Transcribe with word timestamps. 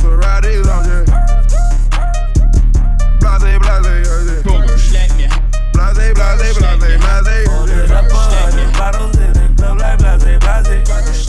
Maserati 0.00 0.64
lounging. 0.64 1.04
Blase, 3.20 3.58
blase, 3.58 3.84
yeah, 4.06 4.24
yeah. 4.24 4.42
Boom, 4.42 4.66
slap 4.78 5.10
me. 5.18 5.26
Blase, 5.74 6.14
blase, 6.14 6.56
blase, 6.56 6.98
blase. 6.98 7.48
Hold 7.48 7.68
it 7.68 7.90
up, 7.90 8.04
all 8.14 8.50
the 8.50 8.64
bottles 8.78 9.18
in 9.18 9.32
the 9.34 9.54
club 9.56 9.78
like 9.78 9.98
blase, 9.98 10.38
blase. 10.38 11.19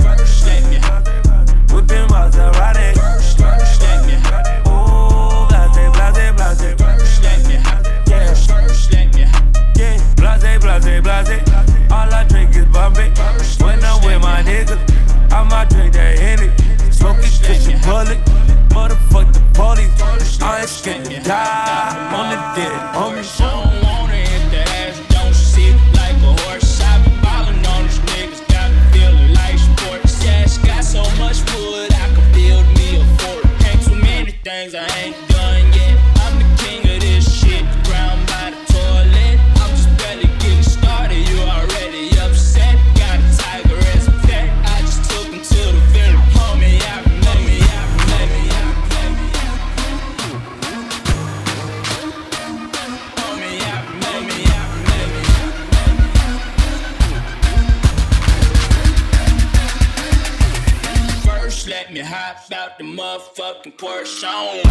chão. 64.22 64.71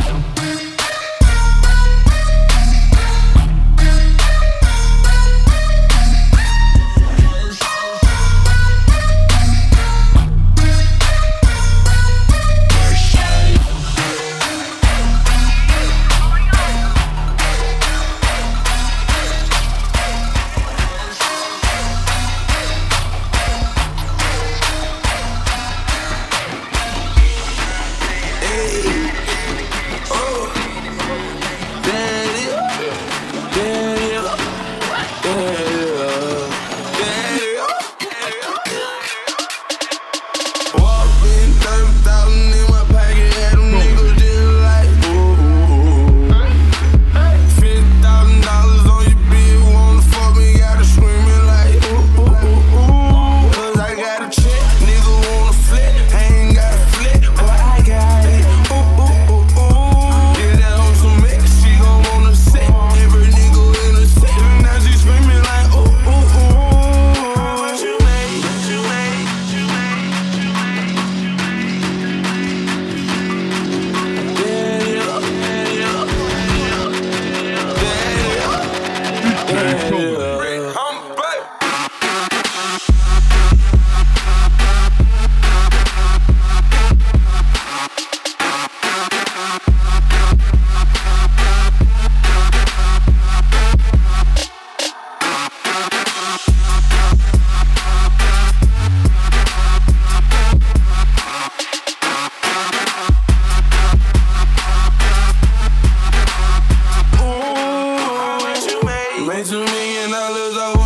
and 109.80 110.14
I 110.14 110.30
lose 110.30 110.56
all 110.56 110.79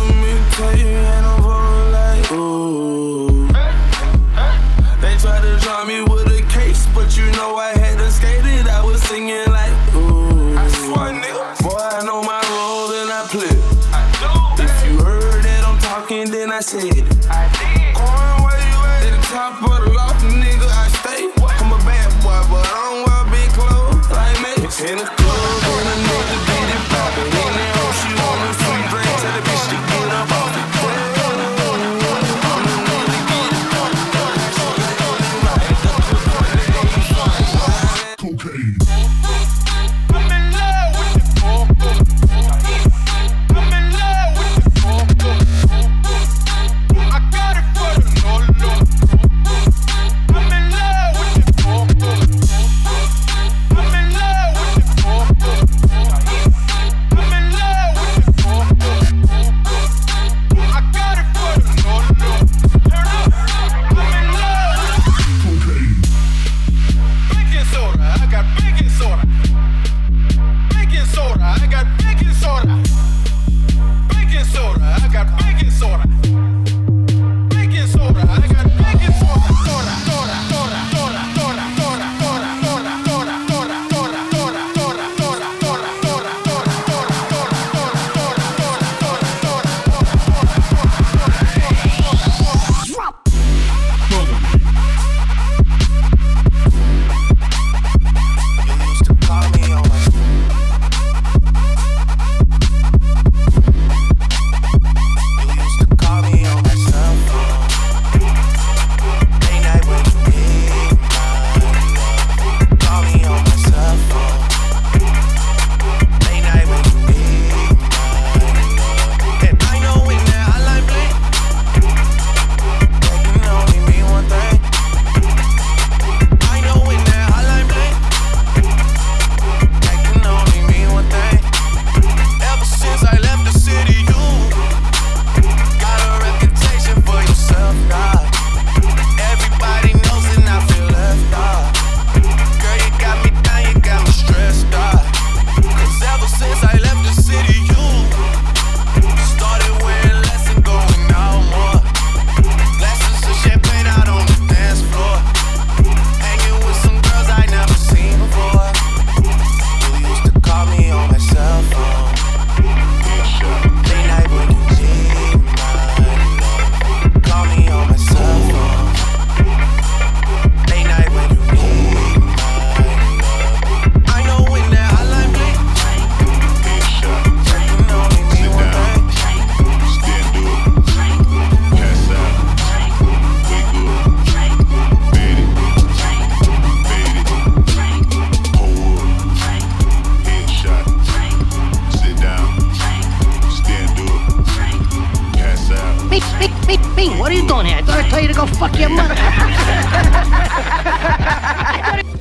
what 197.25 197.33
are 197.33 197.37
you 197.41 197.47
doing 197.47 197.65
here? 197.65 197.77
I 197.77 197.81
thought 197.81 197.97
I 197.97 198.07
told 198.07 198.21
you 198.21 198.27
to 198.27 198.35
go 198.35 198.45
fuck 198.45 198.77
your 198.77 198.89
mother. 198.89 199.15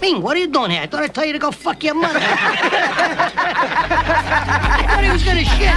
Bing, 0.00 0.22
what 0.22 0.34
are 0.34 0.40
you 0.40 0.46
doing 0.46 0.70
here? 0.70 0.80
I 0.80 0.86
thought 0.86 1.02
I 1.02 1.08
told 1.08 1.26
you 1.26 1.34
to 1.34 1.38
go 1.38 1.50
fuck 1.50 1.84
your 1.84 1.94
mother. 1.94 2.20
I 2.22 2.26
thought 4.88 5.04
he 5.04 5.10
was 5.10 5.22
gonna 5.22 5.44
shit. 5.44 5.76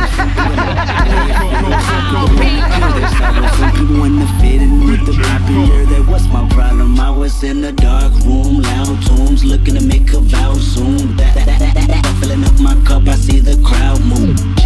With 4.88 5.06
the. 5.06 5.12
I 7.68 7.72
dark 7.74 8.14
room, 8.24 8.62
loud 8.62 9.02
tunes, 9.06 9.44
looking 9.44 9.76
to 9.76 9.82
make 9.86 10.14
a 10.14 10.22
vow 10.22 10.54
soon. 10.54 11.18
Filling 12.22 12.46
up 12.46 12.58
my 12.62 12.82
cup, 12.86 13.06
I 13.10 13.16
see 13.16 13.42
the 13.42 13.62
crowd 13.62 14.00
move. 14.06 14.57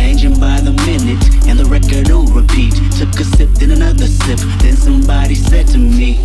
By 0.41 0.59
the 0.59 0.71
minute, 0.88 1.21
and 1.47 1.59
the 1.59 1.65
record 1.65 2.09
will 2.09 2.25
repeat. 2.33 2.73
Took 2.97 3.13
a 3.19 3.23
sip, 3.23 3.49
then 3.59 3.69
another 3.69 4.07
sip, 4.07 4.39
then 4.59 4.75
somebody 4.75 5.35
said 5.35 5.67
to 5.67 5.77
me, 5.77 6.15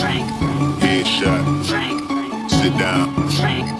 Frank, 0.00 0.26
headshot, 0.80 1.44
Frank, 1.66 2.50
sit 2.50 2.72
down, 2.78 3.28
Frank, 3.32 3.79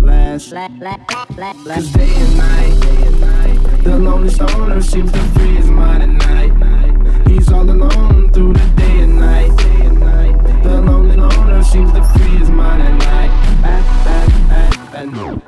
Last. 0.00 0.52
Cause 0.52 1.92
day 1.92 2.14
and 2.14 2.36
night, 2.36 3.84
the 3.84 3.98
lonely 3.98 4.30
stoner 4.30 4.80
seems 4.80 5.12
to 5.12 5.18
free 5.18 5.56
his 5.56 5.70
mind 5.70 6.02
at 6.02 6.08
night. 6.08 7.28
He's 7.28 7.52
all 7.52 7.68
alone 7.68 8.32
through 8.32 8.54
the 8.54 8.72
day 8.76 9.00
and 9.00 9.18
night, 9.18 9.56
day 9.58 9.86
and 9.86 10.00
night. 10.00 10.62
The 10.62 10.80
lonely 10.80 11.16
loner 11.16 11.62
seems 11.62 11.92
to 11.92 12.02
free 12.02 12.38
his 12.38 12.50
mind 12.50 12.82
at 12.82 12.98
night. 12.98 13.30
At, 13.64 13.84
at, 14.06 14.94
at, 14.94 15.14
at 15.14 15.47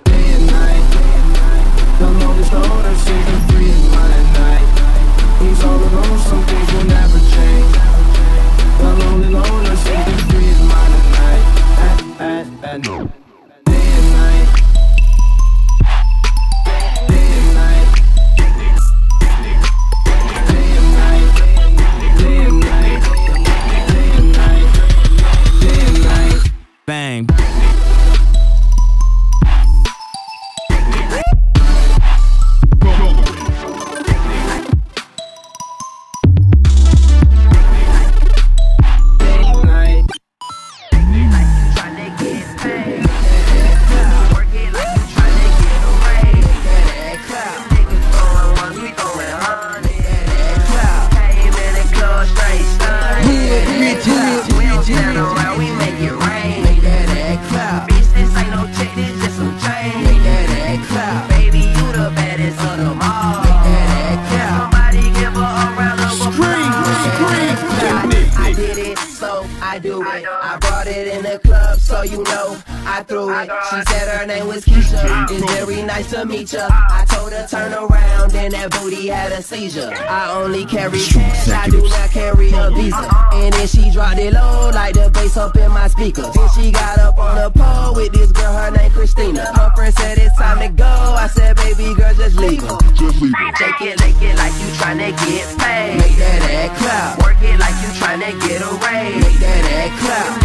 so 72.00 72.16
you 72.16 72.22
know 72.24 72.56
I 72.66 73.02
threw 73.02 73.28
it. 73.30 73.50
She 73.70 73.92
said 73.92 74.08
her 74.08 74.26
name 74.26 74.46
was 74.46 74.64
Keisha. 74.64 75.30
It's 75.30 75.52
very 75.52 75.82
nice 75.82 76.10
to 76.10 76.24
meet 76.24 76.52
ya. 76.52 76.66
I 76.70 77.04
told 77.04 77.32
her 77.32 77.46
turn 77.46 77.72
around, 77.72 78.34
and 78.34 78.52
that 78.54 78.70
booty 78.72 79.08
had 79.08 79.32
a 79.32 79.42
seizure. 79.42 79.92
I 79.92 80.32
only 80.32 80.64
carry 80.64 80.98
cash, 80.98 81.48
I 81.48 81.68
do 81.68 81.82
not 81.82 82.10
carry 82.10 82.52
a 82.52 82.70
visa. 82.70 82.96
Uh-uh. 82.96 83.30
And 83.34 83.52
then 83.52 83.66
she 83.66 83.90
dropped 83.90 84.18
it 84.18 84.32
low, 84.32 84.70
like 84.72 84.94
the 84.94 85.10
bass 85.10 85.36
up 85.36 85.56
in 85.56 85.70
my 85.72 85.88
speakers. 85.88 86.32
Then 86.32 86.48
she 86.56 86.70
got 86.72 86.98
up 86.98 87.18
on 87.18 87.36
the 87.36 87.50
pole 87.50 87.94
with 87.94 88.12
this 88.12 88.32
girl, 88.32 88.52
her 88.52 88.70
name 88.70 88.90
Christina. 88.92 89.44
Her 89.52 89.70
friend 89.76 89.94
said 89.94 90.18
it's 90.18 90.36
time 90.36 90.60
to 90.60 90.68
go. 90.68 90.84
I 90.84 91.26
said, 91.26 91.56
baby 91.56 91.94
girl, 91.94 92.14
just 92.14 92.36
leave 92.36 92.62
her. 92.62 92.78
Shake 92.96 93.80
it, 93.82 94.00
lick 94.00 94.16
it 94.22 94.36
like 94.38 94.54
you 94.56 94.68
tryna 94.80 95.12
get 95.20 95.44
paid. 95.58 95.98
Make 95.98 96.16
that 96.16 96.40
ass 96.48 96.78
clap. 96.78 97.22
Work 97.22 97.42
it 97.42 97.60
like 97.60 97.76
you 97.84 97.90
tryna 98.00 98.32
get 98.40 98.62
a 98.62 98.70
raise. 98.88 99.20
Make 99.20 99.38
that 99.40 99.64
ass 99.68 100.00
clap. 100.00 100.39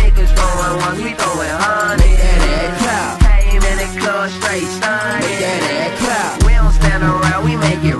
We 7.45 7.55
make 7.57 7.83
it 7.83 7.94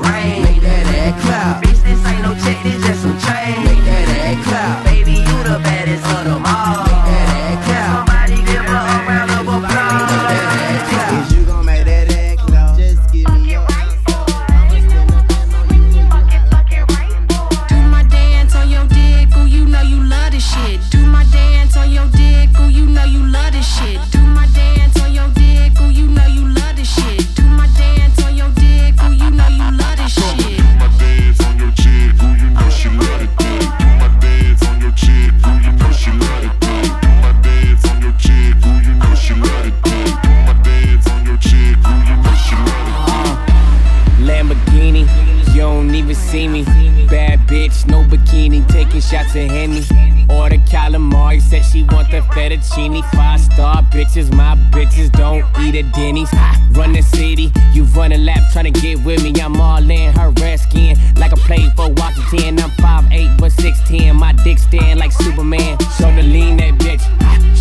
don't 45.96 46.04
even 46.04 46.16
see 46.16 46.48
me. 46.48 46.64
Bad 47.08 47.40
bitch, 47.48 47.88
no 47.88 48.04
bikini, 48.04 48.68
taking 48.68 49.02
shots 49.02 49.36
of 49.36 49.50
Henny. 49.50 49.82
Order 50.30 50.58
calamari, 50.58 51.42
said 51.42 51.64
she 51.64 51.84
want 51.84 52.12
the 52.12 52.22
fettuccine. 52.34 53.02
Five 53.12 53.40
star 53.40 53.82
bitches, 53.84 54.34
my 54.34 54.56
bitches 54.72 55.12
don't 55.12 55.46
eat 55.62 55.76
at 55.76 55.94
Denny's. 55.94 56.30
Run 56.72 56.92
the 56.94 57.02
city, 57.02 57.52
you 57.72 57.84
run 57.96 58.12
a 58.12 58.18
lap 58.18 58.42
trying 58.52 58.74
to 58.74 58.80
get 58.82 59.04
with 59.06 59.24
me. 59.24 59.34
I'm 59.42 59.56
all 59.56 59.90
in 59.90 60.14
her 60.16 60.32
red 60.42 60.60
skin, 60.60 60.98
like 61.18 61.32
I 61.32 61.38
played 61.38 61.72
for 61.76 61.90
Washington. 61.92 62.60
I'm 62.60 62.72
5'8 62.72 63.40
but 63.40 63.52
6'10, 63.54 64.16
my 64.16 64.34
dick 64.44 64.60
stand 64.60 65.00
like 65.00 65.12
Superman. 65.12 65.78
Show 65.98 66.14
the 66.14 66.24
lean 66.24 66.58
that 66.58 66.74
bitch, 66.76 67.04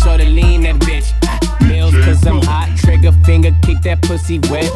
show 0.03 0.17
the 0.17 0.25
lean 0.25 0.61
that 0.63 0.75
bitch. 0.75 1.13
Mills, 1.67 1.95
cause 2.03 2.25
I'm 2.27 2.41
hot, 2.41 2.75
trigger 2.77 3.11
finger, 3.23 3.51
keep 3.61 3.81
that 3.83 4.01
pussy 4.01 4.39
wet. 4.51 4.69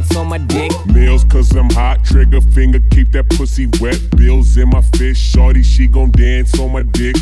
Dance 0.00 0.16
on 0.16 0.28
my 0.28 0.38
dick. 0.38 0.72
Meals 0.86 1.24
cause 1.24 1.54
I'm 1.54 1.70
hot, 1.70 2.04
trigger 2.04 2.40
finger, 2.40 2.80
keep 2.90 3.12
that 3.12 3.28
pussy 3.30 3.68
wet. 3.80 3.98
Bills 4.16 4.56
in 4.56 4.68
my 4.70 4.82
fist, 4.96 5.20
shorty, 5.20 5.62
she 5.62 5.86
gon' 5.86 6.10
dance 6.10 6.58
on 6.58 6.72
my 6.72 6.82
dick. 6.82 7.16